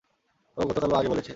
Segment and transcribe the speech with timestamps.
[0.57, 1.29] ও গতকালও আগে বলেছে!